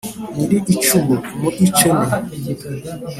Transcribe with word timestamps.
nyiri 0.35 0.57
icumu 0.73 1.15
mu 1.39 1.49
icene. 1.65 2.07